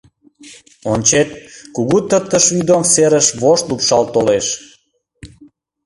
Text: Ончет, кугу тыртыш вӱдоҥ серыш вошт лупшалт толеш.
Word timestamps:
Ончет, 0.91 1.29
кугу 1.75 1.97
тыртыш 2.09 2.45
вӱдоҥ 2.55 2.83
серыш 2.93 3.27
вошт 3.41 3.65
лупшалт 3.69 4.07
толеш. 4.15 4.47